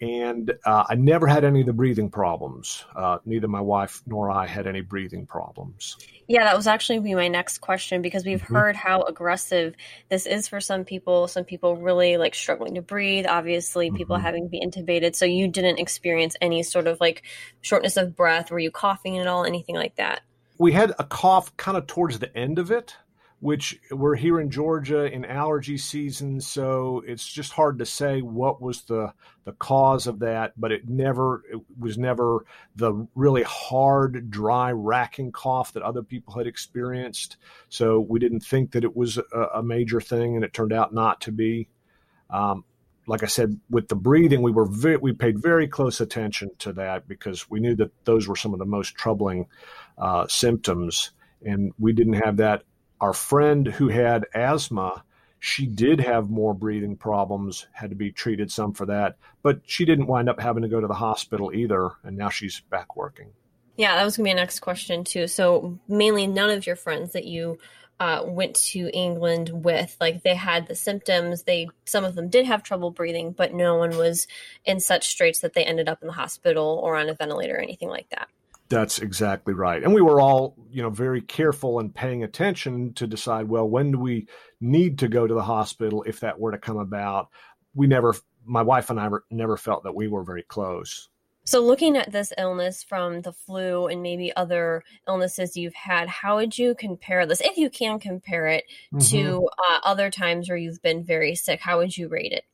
and 0.00 0.52
uh, 0.64 0.84
I 0.88 0.94
never 0.94 1.26
had 1.26 1.44
any 1.44 1.60
of 1.60 1.66
the 1.66 1.72
breathing 1.72 2.10
problems. 2.10 2.84
Uh, 2.96 3.18
neither 3.26 3.48
my 3.48 3.60
wife 3.60 4.02
nor 4.06 4.30
I 4.30 4.46
had 4.46 4.66
any 4.66 4.80
breathing 4.80 5.26
problems. 5.26 5.96
Yeah, 6.26 6.44
that 6.44 6.56
was 6.56 6.66
actually 6.66 7.00
be 7.00 7.14
my 7.14 7.28
next 7.28 7.58
question 7.58 8.00
because 8.00 8.24
we've 8.24 8.40
mm-hmm. 8.40 8.54
heard 8.54 8.76
how 8.76 9.02
aggressive 9.02 9.74
this 10.08 10.26
is 10.26 10.48
for 10.48 10.60
some 10.60 10.84
people. 10.84 11.28
Some 11.28 11.44
people 11.44 11.76
really 11.76 12.16
like 12.16 12.34
struggling 12.34 12.76
to 12.76 12.82
breathe. 12.82 13.26
Obviously, 13.26 13.88
mm-hmm. 13.88 13.96
people 13.96 14.16
having 14.16 14.44
to 14.44 14.48
be 14.48 14.60
intubated. 14.60 15.14
So 15.14 15.26
you 15.26 15.48
didn't 15.48 15.78
experience 15.78 16.36
any 16.40 16.62
sort 16.62 16.86
of 16.86 16.98
like 17.00 17.24
shortness 17.60 17.96
of 17.96 18.16
breath. 18.16 18.50
Were 18.50 18.58
you 18.58 18.70
coughing 18.70 19.18
at 19.18 19.26
all? 19.26 19.44
Anything 19.44 19.74
like 19.74 19.96
that? 19.96 20.22
We 20.56 20.72
had 20.72 20.92
a 20.98 21.04
cough 21.04 21.56
kind 21.56 21.76
of 21.76 21.86
towards 21.86 22.18
the 22.18 22.34
end 22.36 22.58
of 22.58 22.70
it, 22.70 22.94
which 23.40 23.80
we're 23.90 24.16
here 24.16 24.38
in 24.38 24.50
Georgia 24.50 25.10
in 25.10 25.24
allergy 25.24 25.78
season, 25.78 26.40
so 26.40 27.02
it's 27.06 27.26
just 27.26 27.52
hard 27.52 27.78
to 27.78 27.86
say 27.86 28.20
what 28.20 28.60
was 28.60 28.82
the 28.82 29.12
the 29.44 29.52
cause 29.52 30.06
of 30.06 30.18
that. 30.18 30.52
But 30.60 30.72
it 30.72 30.88
never 30.88 31.42
it 31.50 31.58
was 31.78 31.96
never 31.96 32.44
the 32.76 33.06
really 33.14 33.42
hard, 33.42 34.30
dry, 34.30 34.72
racking 34.72 35.32
cough 35.32 35.72
that 35.72 35.82
other 35.82 36.02
people 36.02 36.34
had 36.34 36.46
experienced. 36.46 37.38
So 37.70 38.00
we 38.00 38.18
didn't 38.18 38.40
think 38.40 38.72
that 38.72 38.84
it 38.84 38.94
was 38.94 39.16
a, 39.16 39.46
a 39.54 39.62
major 39.62 40.02
thing, 40.02 40.36
and 40.36 40.44
it 40.44 40.52
turned 40.52 40.74
out 40.74 40.92
not 40.92 41.22
to 41.22 41.32
be. 41.32 41.68
Um, 42.28 42.64
like 43.06 43.22
I 43.22 43.26
said, 43.26 43.58
with 43.70 43.88
the 43.88 43.96
breathing, 43.96 44.42
we 44.42 44.52
were 44.52 44.66
very, 44.66 44.98
we 44.98 45.12
paid 45.14 45.42
very 45.42 45.66
close 45.66 46.00
attention 46.00 46.50
to 46.58 46.74
that 46.74 47.08
because 47.08 47.48
we 47.48 47.58
knew 47.58 47.74
that 47.76 47.90
those 48.04 48.28
were 48.28 48.36
some 48.36 48.52
of 48.52 48.58
the 48.58 48.66
most 48.66 48.94
troubling 48.94 49.46
uh, 49.96 50.26
symptoms, 50.28 51.10
and 51.44 51.72
we 51.78 51.94
didn't 51.94 52.22
have 52.22 52.36
that 52.36 52.62
our 53.00 53.12
friend 53.12 53.66
who 53.66 53.88
had 53.88 54.26
asthma, 54.34 55.04
she 55.38 55.66
did 55.66 56.00
have 56.00 56.28
more 56.28 56.54
breathing 56.54 56.96
problems, 56.96 57.66
had 57.72 57.90
to 57.90 57.96
be 57.96 58.12
treated 58.12 58.52
some 58.52 58.72
for 58.72 58.86
that, 58.86 59.16
but 59.42 59.60
she 59.64 59.84
didn't 59.84 60.06
wind 60.06 60.28
up 60.28 60.40
having 60.40 60.62
to 60.62 60.68
go 60.68 60.80
to 60.80 60.86
the 60.86 60.94
hospital 60.94 61.52
either, 61.54 61.92
and 62.02 62.16
now 62.16 62.28
she's 62.28 62.60
back 62.60 62.96
working. 62.96 63.28
Yeah, 63.76 63.96
that 63.96 64.04
was 64.04 64.16
going 64.16 64.26
to 64.26 64.30
be 64.30 64.34
my 64.34 64.40
next 64.42 64.60
question, 64.60 65.04
too. 65.04 65.26
So, 65.26 65.78
mainly 65.88 66.26
none 66.26 66.50
of 66.50 66.66
your 66.66 66.76
friends 66.76 67.12
that 67.12 67.24
you 67.24 67.58
uh, 68.00 68.22
went 68.24 68.56
to 68.56 68.90
England 68.94 69.50
with, 69.52 69.94
like 70.00 70.22
they 70.22 70.34
had 70.34 70.66
the 70.66 70.74
symptoms. 70.74 71.42
They 71.42 71.68
some 71.84 72.04
of 72.04 72.14
them 72.14 72.30
did 72.30 72.46
have 72.46 72.62
trouble 72.62 72.90
breathing, 72.90 73.32
but 73.32 73.52
no 73.52 73.76
one 73.76 73.96
was 73.96 74.26
in 74.64 74.80
such 74.80 75.08
straits 75.08 75.40
that 75.40 75.52
they 75.52 75.64
ended 75.64 75.88
up 75.88 76.00
in 76.00 76.08
the 76.08 76.14
hospital 76.14 76.80
or 76.82 76.96
on 76.96 77.10
a 77.10 77.14
ventilator 77.14 77.56
or 77.56 77.60
anything 77.60 77.90
like 77.90 78.08
that. 78.08 78.28
That's 78.70 79.00
exactly 79.00 79.52
right. 79.52 79.82
And 79.82 79.92
we 79.92 80.00
were 80.00 80.20
all, 80.20 80.54
you 80.70 80.80
know, 80.80 80.90
very 80.90 81.20
careful 81.20 81.80
and 81.80 81.92
paying 81.92 82.22
attention 82.22 82.94
to 82.94 83.06
decide, 83.06 83.48
well, 83.48 83.68
when 83.68 83.90
do 83.90 83.98
we 83.98 84.28
need 84.60 85.00
to 85.00 85.08
go 85.08 85.26
to 85.26 85.34
the 85.34 85.42
hospital 85.42 86.04
if 86.04 86.20
that 86.20 86.38
were 86.38 86.52
to 86.52 86.58
come 86.58 86.78
about? 86.78 87.30
We 87.74 87.88
never, 87.88 88.14
my 88.44 88.62
wife 88.62 88.88
and 88.88 89.00
I 89.00 89.08
were, 89.08 89.24
never 89.28 89.56
felt 89.56 89.82
that 89.82 89.96
we 89.96 90.06
were 90.06 90.22
very 90.22 90.44
close. 90.44 91.08
So, 91.42 91.60
looking 91.60 91.96
at 91.96 92.12
this 92.12 92.32
illness 92.38 92.84
from 92.84 93.22
the 93.22 93.32
flu 93.32 93.88
and 93.88 94.02
maybe 94.02 94.32
other 94.36 94.84
illnesses 95.08 95.56
you've 95.56 95.74
had, 95.74 96.08
how 96.08 96.36
would 96.36 96.56
you 96.56 96.76
compare 96.76 97.26
this, 97.26 97.40
if 97.40 97.56
you 97.56 97.70
can 97.70 97.98
compare 97.98 98.46
it 98.46 98.64
mm-hmm. 98.94 99.00
to 99.16 99.48
uh, 99.68 99.78
other 99.82 100.10
times 100.10 100.48
where 100.48 100.58
you've 100.58 100.82
been 100.82 101.02
very 101.02 101.34
sick? 101.34 101.58
How 101.60 101.78
would 101.78 101.96
you 101.96 102.06
rate 102.06 102.32
it? 102.32 102.44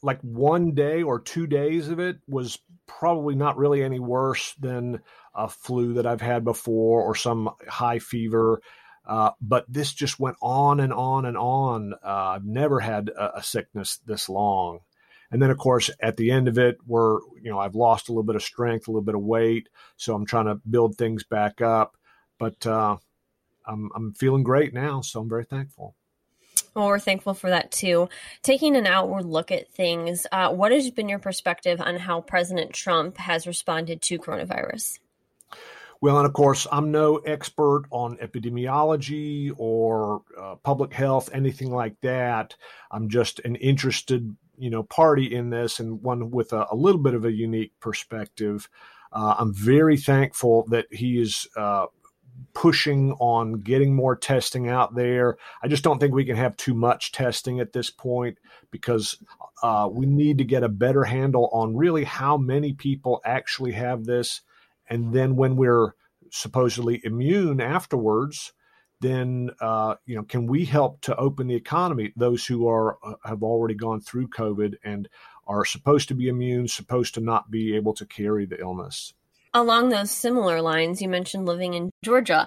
Like 0.00 0.20
one 0.20 0.74
day 0.74 1.02
or 1.02 1.18
two 1.18 1.48
days 1.48 1.88
of 1.88 1.98
it 1.98 2.18
was 2.28 2.58
probably 2.86 3.34
not 3.34 3.56
really 3.56 3.82
any 3.82 4.00
worse 4.00 4.54
than 4.54 5.00
a 5.34 5.48
flu 5.48 5.94
that 5.94 6.06
I've 6.06 6.20
had 6.20 6.44
before 6.44 7.02
or 7.02 7.14
some 7.14 7.50
high 7.68 7.98
fever. 7.98 8.60
Uh, 9.06 9.30
but 9.40 9.64
this 9.68 9.92
just 9.92 10.18
went 10.18 10.36
on 10.42 10.80
and 10.80 10.92
on 10.92 11.26
and 11.26 11.36
on. 11.36 11.94
Uh, 11.94 12.32
I've 12.34 12.44
never 12.44 12.80
had 12.80 13.08
a, 13.10 13.38
a, 13.38 13.42
sickness 13.42 13.98
this 14.04 14.28
long. 14.28 14.80
And 15.30 15.40
then, 15.40 15.50
of 15.50 15.58
course, 15.58 15.90
at 16.00 16.16
the 16.16 16.32
end 16.32 16.48
of 16.48 16.58
it, 16.58 16.78
we're, 16.86 17.20
you 17.40 17.50
know, 17.50 17.58
I've 17.58 17.76
lost 17.76 18.08
a 18.08 18.12
little 18.12 18.24
bit 18.24 18.36
of 18.36 18.42
strength, 18.42 18.88
a 18.88 18.90
little 18.90 19.02
bit 19.02 19.14
of 19.14 19.22
weight. 19.22 19.68
So 19.96 20.14
I'm 20.14 20.26
trying 20.26 20.46
to 20.46 20.60
build 20.68 20.96
things 20.96 21.22
back 21.22 21.60
up. 21.60 21.96
But 22.38 22.66
uh, 22.66 22.96
I'm, 23.64 23.90
I'm 23.94 24.14
feeling 24.14 24.42
great 24.42 24.74
now. 24.74 25.02
So 25.02 25.20
I'm 25.20 25.28
very 25.28 25.44
thankful. 25.44 25.94
Well, 26.74 26.88
we're 26.88 26.98
thankful 26.98 27.34
for 27.34 27.48
that 27.50 27.70
too. 27.70 28.08
Taking 28.42 28.76
an 28.76 28.86
outward 28.86 29.24
look 29.24 29.50
at 29.50 29.70
things, 29.70 30.26
uh, 30.30 30.52
what 30.52 30.72
has 30.72 30.90
been 30.90 31.08
your 31.08 31.18
perspective 31.18 31.80
on 31.80 31.96
how 31.96 32.20
President 32.20 32.72
Trump 32.72 33.16
has 33.16 33.46
responded 33.46 34.02
to 34.02 34.18
coronavirus? 34.18 34.98
Well, 36.02 36.18
and 36.18 36.26
of 36.26 36.34
course, 36.34 36.66
I'm 36.70 36.90
no 36.90 37.16
expert 37.16 37.84
on 37.90 38.18
epidemiology 38.18 39.52
or 39.56 40.22
uh, 40.38 40.56
public 40.56 40.92
health, 40.92 41.30
anything 41.32 41.70
like 41.70 41.98
that. 42.02 42.54
I'm 42.90 43.08
just 43.08 43.40
an 43.40 43.56
interested, 43.56 44.36
you 44.58 44.68
know, 44.68 44.82
party 44.82 45.34
in 45.34 45.48
this 45.48 45.80
and 45.80 46.02
one 46.02 46.30
with 46.30 46.52
a, 46.52 46.66
a 46.70 46.76
little 46.76 47.00
bit 47.00 47.14
of 47.14 47.24
a 47.24 47.32
unique 47.32 47.72
perspective. 47.80 48.68
Uh, 49.12 49.36
I'm 49.38 49.54
very 49.54 49.96
thankful 49.96 50.66
that 50.68 50.86
he 50.92 51.18
is 51.18 51.48
uh, 51.56 51.86
pushing 52.54 53.12
on 53.12 53.60
getting 53.60 53.94
more 53.94 54.16
testing 54.16 54.68
out 54.68 54.94
there. 54.94 55.36
I 55.62 55.68
just 55.68 55.84
don't 55.84 55.98
think 55.98 56.14
we 56.14 56.24
can 56.24 56.36
have 56.36 56.56
too 56.56 56.74
much 56.74 57.12
testing 57.12 57.60
at 57.60 57.72
this 57.72 57.90
point 57.90 58.38
because 58.70 59.18
uh, 59.62 59.88
we 59.90 60.06
need 60.06 60.38
to 60.38 60.44
get 60.44 60.62
a 60.62 60.68
better 60.68 61.04
handle 61.04 61.48
on 61.52 61.76
really 61.76 62.04
how 62.04 62.36
many 62.36 62.72
people 62.72 63.20
actually 63.24 63.72
have 63.72 64.04
this 64.04 64.40
and 64.88 65.12
then 65.12 65.36
when 65.36 65.56
we're 65.56 65.94
supposedly 66.30 67.00
immune 67.04 67.60
afterwards, 67.60 68.52
then 69.00 69.50
uh, 69.60 69.96
you 70.06 70.16
know 70.16 70.22
can 70.22 70.46
we 70.46 70.64
help 70.64 71.00
to 71.02 71.16
open 71.16 71.46
the 71.46 71.54
economy? 71.54 72.12
Those 72.16 72.46
who 72.46 72.68
are 72.68 72.98
uh, 73.04 73.14
have 73.24 73.42
already 73.42 73.74
gone 73.74 74.00
through 74.00 74.28
COVID 74.28 74.76
and 74.84 75.08
are 75.46 75.64
supposed 75.64 76.08
to 76.08 76.14
be 76.14 76.28
immune, 76.28 76.68
supposed 76.68 77.14
to 77.14 77.20
not 77.20 77.50
be 77.50 77.76
able 77.76 77.94
to 77.94 78.06
carry 78.06 78.46
the 78.46 78.60
illness. 78.60 79.12
Along 79.56 79.88
those 79.88 80.10
similar 80.10 80.60
lines, 80.60 81.00
you 81.00 81.08
mentioned 81.08 81.46
living 81.46 81.72
in 81.72 81.90
Georgia. 82.04 82.46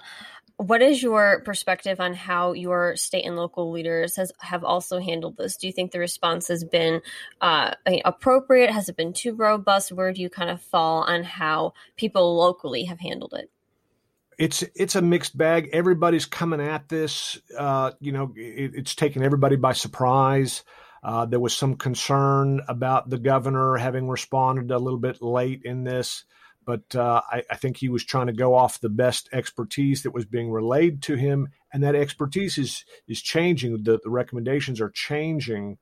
What 0.57 0.83
is 0.83 1.01
your 1.01 1.41
perspective 1.41 1.99
on 1.99 2.13
how 2.13 2.53
your 2.53 2.95
state 2.97 3.25
and 3.25 3.35
local 3.35 3.71
leaders 3.71 4.15
has 4.17 4.31
have 4.41 4.63
also 4.63 4.99
handled 4.99 5.35
this? 5.35 5.57
Do 5.57 5.65
you 5.65 5.73
think 5.73 5.91
the 5.91 5.97
response 5.97 6.49
has 6.49 6.63
been 6.63 7.01
uh, 7.41 7.73
appropriate? 8.05 8.69
Has 8.69 8.89
it 8.89 8.95
been 8.95 9.13
too 9.13 9.33
robust? 9.33 9.91
Where 9.91 10.13
do 10.13 10.21
you 10.21 10.29
kind 10.29 10.51
of 10.51 10.61
fall 10.61 11.01
on 11.01 11.23
how 11.23 11.73
people 11.97 12.37
locally 12.37 12.83
have 12.83 12.99
handled 12.99 13.33
it? 13.33 13.49
It's 14.37 14.63
it's 14.75 14.95
a 14.95 15.01
mixed 15.01 15.35
bag. 15.35 15.71
Everybody's 15.73 16.27
coming 16.27 16.61
at 16.61 16.89
this. 16.89 17.39
Uh, 17.57 17.93
you 17.99 18.11
know, 18.11 18.33
it, 18.35 18.75
it's 18.75 18.93
taken 18.93 19.23
everybody 19.23 19.55
by 19.55 19.73
surprise. 19.73 20.63
Uh, 21.01 21.25
there 21.25 21.39
was 21.39 21.57
some 21.57 21.75
concern 21.75 22.61
about 22.67 23.09
the 23.09 23.17
governor 23.17 23.77
having 23.77 24.07
responded 24.07 24.69
a 24.69 24.77
little 24.77 24.99
bit 24.99 25.23
late 25.23 25.63
in 25.65 25.83
this 25.83 26.23
but 26.65 26.95
uh, 26.95 27.21
I, 27.31 27.43
I, 27.49 27.55
think 27.55 27.77
he 27.77 27.89
was 27.89 28.03
trying 28.03 28.27
to 28.27 28.33
go 28.33 28.53
off 28.53 28.79
the 28.79 28.89
best 28.89 29.29
expertise 29.33 30.03
that 30.03 30.13
was 30.13 30.25
being 30.25 30.51
relayed 30.51 31.01
to 31.03 31.15
him, 31.15 31.49
and 31.73 31.83
that 31.83 31.95
expertise 31.95 32.57
is 32.57 32.85
is 33.07 33.21
changing. 33.21 33.83
The, 33.83 33.99
the 34.03 34.09
recommendations 34.09 34.81
are 34.81 34.89
changing. 34.89 35.77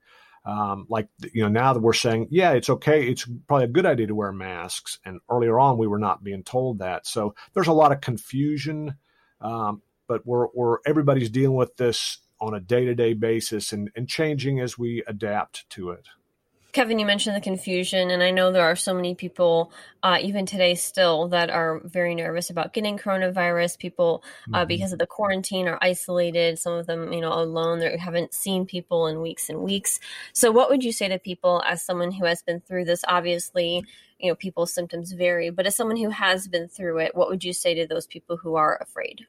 Um, 0.45 0.85
like 0.89 1.09
you 1.33 1.41
know, 1.41 1.49
now 1.49 1.73
that 1.73 1.81
we're 1.81 1.91
saying, 1.91 2.27
yeah, 2.31 2.51
it's 2.51 2.69
okay. 2.69 3.05
It's 3.05 3.27
probably 3.47 3.65
a 3.65 3.69
good 3.69 3.85
idea 3.85 4.07
to 4.07 4.15
wear 4.15 4.31
masks, 4.31 4.99
and 5.03 5.19
earlier 5.29 5.59
on 5.59 5.77
we 5.77 5.87
were 5.87 5.99
not 5.99 6.23
being 6.23 6.43
told 6.43 6.79
that. 6.79 7.05
So 7.05 7.35
there's 7.53 7.67
a 7.67 7.73
lot 7.73 7.91
of 7.91 7.99
confusion, 7.99 8.95
um, 9.41 9.81
but 10.07 10.25
we're 10.25 10.47
we're 10.53 10.77
everybody's 10.85 11.29
dealing 11.29 11.57
with 11.57 11.75
this 11.75 12.19
on 12.39 12.53
a 12.53 12.59
day 12.59 12.85
to 12.85 12.95
day 12.95 13.13
basis 13.13 13.73
and, 13.73 13.89
and 13.95 14.07
changing 14.07 14.59
as 14.59 14.77
we 14.77 15.03
adapt 15.07 15.69
to 15.71 15.89
it. 15.89 16.07
Kevin, 16.77 16.99
you 16.99 17.07
mentioned 17.07 17.35
the 17.35 17.41
confusion, 17.41 18.11
and 18.11 18.21
I 18.21 18.29
know 18.29 18.51
there 18.51 18.63
are 18.63 18.75
so 18.75 18.93
many 18.93 19.15
people, 19.15 19.71
uh, 20.03 20.19
even 20.21 20.45
today, 20.45 20.75
still 20.75 21.29
that 21.29 21.49
are 21.49 21.81
very 21.83 22.13
nervous 22.13 22.51
about 22.51 22.71
getting 22.71 22.99
coronavirus. 22.99 23.79
People, 23.79 24.23
uh, 24.53 24.59
mm-hmm. 24.59 24.67
because 24.67 24.93
of 24.93 24.99
the 24.99 25.07
quarantine, 25.07 25.67
are 25.67 25.79
isolated. 25.81 26.59
Some 26.59 26.73
of 26.73 26.85
them, 26.85 27.11
you 27.11 27.19
know, 27.19 27.33
alone. 27.33 27.79
They 27.79 27.97
haven't 27.97 28.35
seen 28.35 28.67
people 28.67 29.07
in 29.07 29.21
weeks 29.21 29.49
and 29.49 29.61
weeks. 29.61 29.99
So, 30.33 30.51
what 30.51 30.69
would 30.69 30.83
you 30.83 30.91
say 30.91 31.07
to 31.07 31.17
people 31.17 31.63
as 31.65 31.83
someone 31.83 32.11
who 32.11 32.25
has 32.25 32.43
been 32.43 32.61
through 32.61 32.85
this? 32.85 33.03
Obviously, 33.07 33.83
you 34.19 34.29
know, 34.29 34.35
people's 34.35 34.71
symptoms 34.71 35.13
vary, 35.13 35.49
but 35.49 35.65
as 35.65 35.75
someone 35.75 35.97
who 35.97 36.11
has 36.11 36.47
been 36.47 36.67
through 36.67 36.99
it, 36.99 37.15
what 37.15 37.29
would 37.29 37.43
you 37.43 37.53
say 37.53 37.73
to 37.73 37.87
those 37.87 38.05
people 38.05 38.37
who 38.37 38.53
are 38.53 38.77
afraid? 38.79 39.25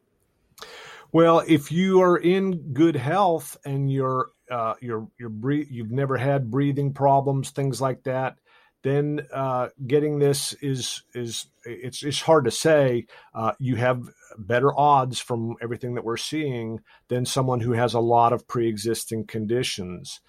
Well, 1.13 1.43
if 1.49 1.73
you 1.73 2.03
are 2.03 2.19
in 2.19 2.75
good 2.75 2.97
health 2.97 3.57
and 3.65 3.91
you're 3.91 4.33
uh, 4.51 4.75
you're 4.81 5.09
you're 5.19 5.29
breathe, 5.29 5.69
you've 5.71 5.91
never 5.91 6.17
had 6.17 6.51
breathing 6.51 6.93
problems, 6.93 7.51
things 7.51 7.81
like 7.81 8.05
that, 8.05 8.37
then 8.83 9.27
uh, 9.33 9.69
getting 9.87 10.19
this 10.19 10.53
is 10.55 11.03
is 11.15 11.47
it's 11.65 12.03
it's 12.03 12.23
hard 12.23 12.45
to 12.45 12.51
say. 12.51 13.07
Uh, 13.35 13.53
you 13.59 13.77
have 13.77 14.09
better 14.39 14.77
odds 14.79 15.19
from 15.19 15.57
everything 15.61 15.95
that 15.95 16.05
we're 16.05 16.17
seeing 16.17 16.81
than 17.09 17.27
someone 17.27 17.61
who 17.61 17.73
has 17.73 17.95
a 17.95 18.01
lot 18.01 18.33
of 18.33 18.47
pre-existing 18.47 19.27
conditions, 19.27 20.21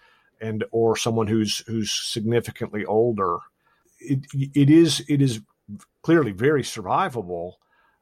and 0.41 0.63
or 0.71 0.97
someone 0.97 1.27
who's 1.27 1.59
who's 1.67 1.91
significantly 1.91 2.85
older. 2.85 3.37
It 3.99 4.25
it 4.33 4.69
is 4.69 5.05
it 5.07 5.21
is 5.21 5.41
clearly 6.01 6.31
very 6.31 6.63
survivable. 6.63 7.53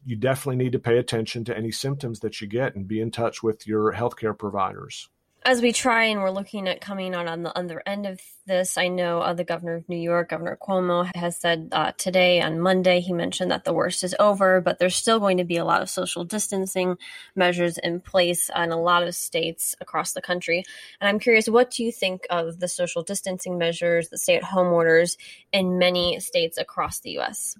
You 0.05 0.15
definitely 0.15 0.63
need 0.63 0.71
to 0.71 0.79
pay 0.79 0.97
attention 0.97 1.43
to 1.45 1.57
any 1.57 1.71
symptoms 1.71 2.21
that 2.21 2.39
you 2.39 2.47
get 2.47 2.75
and 2.75 2.87
be 2.87 3.01
in 3.01 3.11
touch 3.11 3.43
with 3.43 3.67
your 3.67 3.91
healthcare 3.91 4.37
providers 4.37 5.09
as 5.47 5.61
we 5.61 5.71
try 5.71 6.03
and 6.03 6.19
we're 6.19 6.29
looking 6.29 6.67
at 6.67 6.81
coming 6.81 7.15
out 7.15 7.25
on 7.25 7.41
the 7.41 7.57
other 7.57 7.81
end 7.85 8.05
of 8.05 8.19
this, 8.47 8.77
I 8.77 8.89
know 8.89 9.21
uh, 9.21 9.33
the 9.33 9.45
governor 9.45 9.75
of 9.75 9.87
New 9.87 9.97
York, 9.97 10.31
Governor 10.31 10.57
Cuomo, 10.61 11.09
has 11.15 11.37
said 11.37 11.69
uh, 11.71 11.93
today 11.97 12.41
on 12.41 12.59
Monday, 12.59 12.99
he 12.99 13.13
mentioned 13.13 13.49
that 13.51 13.63
the 13.63 13.71
worst 13.71 14.03
is 14.03 14.13
over, 14.19 14.59
but 14.59 14.77
there's 14.77 14.97
still 14.97 15.21
going 15.21 15.37
to 15.37 15.45
be 15.45 15.55
a 15.55 15.63
lot 15.63 15.81
of 15.81 15.89
social 15.89 16.25
distancing 16.25 16.97
measures 17.33 17.77
in 17.77 18.01
place 18.01 18.51
in 18.53 18.73
a 18.73 18.81
lot 18.81 19.03
of 19.03 19.15
states 19.15 19.73
across 19.79 20.11
the 20.11 20.21
country. 20.21 20.65
And 20.99 21.07
I'm 21.07 21.17
curious, 21.17 21.47
what 21.47 21.71
do 21.71 21.81
you 21.81 21.93
think 21.93 22.27
of 22.29 22.59
the 22.59 22.67
social 22.67 23.01
distancing 23.01 23.57
measures, 23.57 24.09
the 24.09 24.17
stay 24.17 24.35
at 24.35 24.43
home 24.43 24.73
orders 24.73 25.17
in 25.53 25.77
many 25.77 26.19
states 26.19 26.57
across 26.57 26.99
the 26.99 27.11
U.S.? 27.11 27.55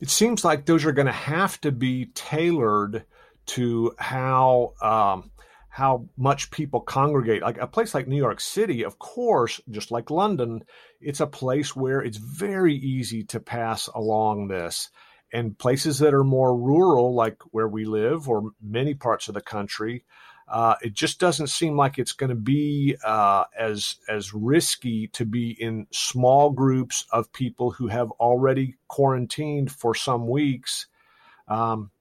It 0.00 0.08
seems 0.08 0.46
like 0.46 0.64
those 0.64 0.86
are 0.86 0.92
going 0.92 1.04
to 1.04 1.12
have 1.12 1.60
to 1.60 1.72
be 1.72 2.06
tailored 2.06 3.04
to 3.48 3.94
how. 3.98 4.72
Um, 4.80 5.30
how 5.78 6.08
much 6.16 6.50
people 6.50 6.80
congregate. 6.80 7.40
Like 7.40 7.58
a 7.58 7.68
place 7.68 7.94
like 7.94 8.08
New 8.08 8.16
York 8.16 8.40
City, 8.40 8.84
of 8.84 8.98
course, 8.98 9.60
just 9.70 9.92
like 9.92 10.10
London, 10.10 10.64
it's 11.00 11.20
a 11.20 11.26
place 11.28 11.76
where 11.76 12.00
it's 12.00 12.16
very 12.16 12.74
easy 12.74 13.22
to 13.26 13.38
pass 13.38 13.86
along 13.86 14.48
this. 14.48 14.90
And 15.32 15.56
places 15.56 16.00
that 16.00 16.14
are 16.14 16.24
more 16.24 16.58
rural, 16.58 17.14
like 17.14 17.40
where 17.52 17.68
we 17.68 17.84
live 17.84 18.28
or 18.28 18.50
many 18.60 18.94
parts 18.94 19.28
of 19.28 19.34
the 19.34 19.40
country, 19.40 20.04
uh, 20.48 20.74
it 20.82 20.94
just 20.94 21.20
doesn't 21.20 21.46
seem 21.46 21.76
like 21.76 21.96
it's 21.96 22.12
going 22.12 22.30
to 22.30 22.42
be 22.56 22.96
uh, 23.04 23.44
as 23.56 23.98
as 24.08 24.34
risky 24.34 25.06
to 25.08 25.24
be 25.24 25.50
in 25.50 25.86
small 25.92 26.50
groups 26.50 27.06
of 27.12 27.32
people 27.32 27.70
who 27.70 27.86
have 27.86 28.10
already 28.18 28.74
quarantined 28.88 29.70
for 29.70 29.94
some 29.94 30.26
weeks. 30.26 30.88
Um, 31.46 31.92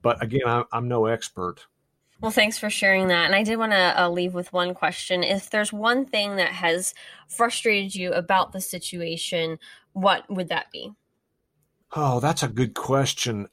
but 0.00 0.22
again, 0.22 0.46
I'm, 0.46 0.64
I'm, 0.72 0.88
no 0.88 1.04
expert. 1.04 1.66
Well, 2.20 2.30
thanks 2.30 2.58
for 2.58 2.70
sharing 2.70 3.08
that. 3.08 3.26
And 3.26 3.34
I 3.34 3.42
did 3.42 3.58
want 3.58 3.72
to 3.72 4.02
uh, 4.02 4.08
leave 4.08 4.32
with 4.32 4.52
one 4.52 4.74
question. 4.74 5.22
If 5.22 5.50
there's 5.50 5.72
one 5.72 6.06
thing 6.06 6.36
that 6.36 6.48
has 6.52 6.94
frustrated 7.28 7.94
you 7.94 8.12
about 8.12 8.52
the 8.52 8.60
situation, 8.60 9.58
what 9.92 10.28
would 10.30 10.48
that 10.48 10.70
be? 10.72 10.92
Oh, 11.94 12.20
that's 12.20 12.42
a 12.42 12.48
good 12.48 12.74
question. 12.74 13.48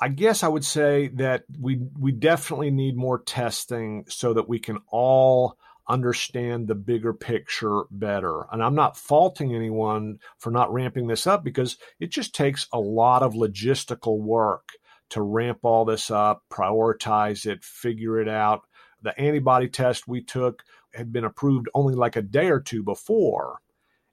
I 0.00 0.08
guess 0.08 0.42
I 0.42 0.48
would 0.48 0.64
say 0.64 1.08
that 1.14 1.44
we 1.60 1.80
we 1.98 2.10
definitely 2.10 2.72
need 2.72 2.96
more 2.96 3.20
testing 3.20 4.04
so 4.08 4.34
that 4.34 4.48
we 4.48 4.58
can 4.58 4.78
all 4.88 5.56
understand 5.88 6.66
the 6.66 6.74
bigger 6.74 7.12
picture 7.12 7.82
better. 7.90 8.46
And 8.50 8.62
I'm 8.62 8.74
not 8.74 8.96
faulting 8.96 9.54
anyone 9.54 10.18
for 10.38 10.50
not 10.50 10.72
ramping 10.72 11.06
this 11.06 11.26
up 11.26 11.44
because 11.44 11.76
it 12.00 12.10
just 12.10 12.34
takes 12.34 12.66
a 12.72 12.80
lot 12.80 13.22
of 13.22 13.34
logistical 13.34 14.18
work 14.18 14.70
to 15.12 15.22
ramp 15.22 15.60
all 15.62 15.84
this 15.84 16.10
up, 16.10 16.44
prioritize 16.50 17.46
it, 17.46 17.64
figure 17.64 18.20
it 18.20 18.28
out. 18.28 18.62
The 19.02 19.18
antibody 19.18 19.68
test 19.68 20.06
we 20.06 20.22
took 20.22 20.62
had 20.94 21.12
been 21.12 21.24
approved 21.24 21.68
only 21.74 21.94
like 21.94 22.16
a 22.16 22.22
day 22.22 22.48
or 22.48 22.60
two 22.60 22.82
before. 22.82 23.60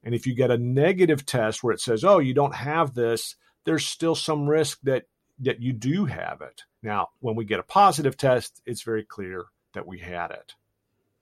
And 0.03 0.15
if 0.15 0.25
you 0.25 0.33
get 0.33 0.51
a 0.51 0.57
negative 0.57 1.25
test 1.25 1.63
where 1.63 1.73
it 1.73 1.81
says, 1.81 2.03
oh, 2.03 2.19
you 2.19 2.33
don't 2.33 2.55
have 2.55 2.93
this, 2.93 3.35
there's 3.65 3.85
still 3.85 4.15
some 4.15 4.47
risk 4.47 4.79
that 4.83 5.05
that 5.41 5.61
you 5.61 5.71
do 5.71 6.05
have 6.05 6.41
it. 6.41 6.63
Now, 6.83 7.09
when 7.19 7.35
we 7.35 7.45
get 7.45 7.61
a 7.61 7.63
positive 7.63 8.17
test, 8.17 8.61
it's 8.65 8.81
very 8.81 9.05
clear 9.05 9.45
that 9.73 9.87
we 9.87 9.99
had 9.99 10.31
it. 10.31 10.55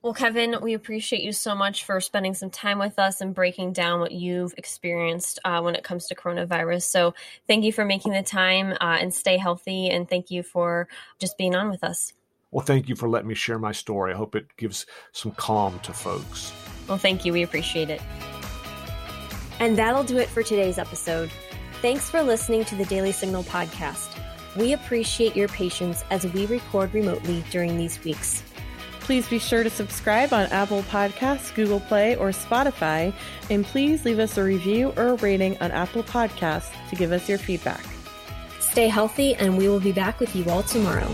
Well, 0.00 0.14
Kevin, 0.14 0.56
we 0.62 0.74
appreciate 0.74 1.22
you 1.22 1.32
so 1.32 1.56
much 1.56 1.84
for 1.84 2.00
spending 2.00 2.32
some 2.32 2.50
time 2.50 2.78
with 2.78 3.00
us 3.00 3.20
and 3.20 3.34
breaking 3.34 3.72
down 3.72 3.98
what 3.98 4.12
you've 4.12 4.54
experienced 4.56 5.40
uh, 5.44 5.60
when 5.60 5.74
it 5.74 5.82
comes 5.82 6.06
to 6.06 6.14
coronavirus. 6.14 6.82
So, 6.82 7.14
thank 7.48 7.64
you 7.64 7.72
for 7.72 7.84
making 7.84 8.12
the 8.12 8.22
time 8.22 8.74
uh, 8.80 8.98
and 9.00 9.12
stay 9.12 9.36
healthy. 9.36 9.90
And 9.90 10.08
thank 10.08 10.30
you 10.30 10.44
for 10.44 10.86
just 11.18 11.36
being 11.36 11.56
on 11.56 11.68
with 11.68 11.82
us. 11.82 12.12
Well, 12.52 12.64
thank 12.64 12.88
you 12.88 12.94
for 12.94 13.08
letting 13.08 13.28
me 13.28 13.34
share 13.34 13.58
my 13.58 13.72
story. 13.72 14.14
I 14.14 14.16
hope 14.16 14.36
it 14.36 14.46
gives 14.56 14.86
some 15.12 15.32
calm 15.32 15.80
to 15.80 15.92
folks. 15.92 16.52
Well, 16.88 16.98
thank 16.98 17.24
you. 17.24 17.32
We 17.32 17.42
appreciate 17.42 17.90
it. 17.90 18.00
And 19.58 19.76
that'll 19.76 20.04
do 20.04 20.18
it 20.18 20.28
for 20.28 20.44
today's 20.44 20.78
episode. 20.78 21.30
Thanks 21.82 22.08
for 22.08 22.22
listening 22.22 22.64
to 22.66 22.76
the 22.76 22.84
Daily 22.84 23.12
Signal 23.12 23.42
podcast. 23.44 24.16
We 24.56 24.72
appreciate 24.72 25.36
your 25.36 25.48
patience 25.48 26.04
as 26.10 26.24
we 26.32 26.46
record 26.46 26.94
remotely 26.94 27.44
during 27.50 27.76
these 27.76 28.02
weeks. 28.04 28.42
Please 29.08 29.26
be 29.26 29.38
sure 29.38 29.64
to 29.64 29.70
subscribe 29.70 30.34
on 30.34 30.48
Apple 30.48 30.82
Podcasts, 30.82 31.54
Google 31.54 31.80
Play, 31.80 32.14
or 32.16 32.28
Spotify, 32.28 33.14
and 33.48 33.64
please 33.64 34.04
leave 34.04 34.18
us 34.18 34.36
a 34.36 34.44
review 34.44 34.92
or 34.98 35.06
a 35.06 35.14
rating 35.14 35.56
on 35.62 35.70
Apple 35.70 36.02
Podcasts 36.02 36.70
to 36.90 36.94
give 36.94 37.10
us 37.10 37.26
your 37.26 37.38
feedback. 37.38 37.82
Stay 38.60 38.86
healthy, 38.86 39.34
and 39.36 39.56
we 39.56 39.66
will 39.66 39.80
be 39.80 39.92
back 39.92 40.20
with 40.20 40.36
you 40.36 40.44
all 40.50 40.62
tomorrow. 40.62 41.10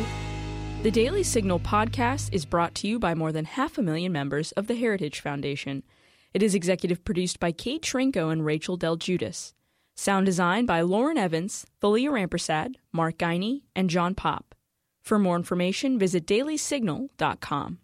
The 0.83 0.91
Daily 0.91 1.23
Signal 1.23 1.61
podcast 1.61 2.31
is 2.33 2.45
brought 2.45 2.75
to 2.75 2.89
you 2.89 2.99
by 2.99 3.15
more 3.15 3.31
than 3.31 3.45
half 3.45 3.79
a 3.79 3.83
million 3.83 4.11
members 4.11 4.51
of 4.51 4.67
the 4.67 4.75
Heritage 4.75 5.21
Foundation. 5.21 5.85
It 6.33 6.43
is 6.43 6.57
executive 6.57 7.05
produced 7.05 7.39
by 7.39 7.53
Kate 7.53 7.83
Trinko 7.83 8.33
and 8.33 8.45
Rachel 8.45 8.77
Del 8.77 8.97
Guidice. 8.97 9.55
Sound 9.95 10.27
design 10.27 10.67
by 10.67 10.81
Lauren 10.81 11.17
Evans, 11.17 11.65
Thalia 11.81 12.11
Rampersad, 12.11 12.75
Mark 12.93 13.19
Guiney, 13.19 13.63
and 13.77 13.89
John 13.89 14.17
Popp. 14.17 14.57
For 15.01 15.17
more 15.17 15.37
information, 15.37 15.97
visit 15.97 16.27
dailysignal.com. 16.27 17.79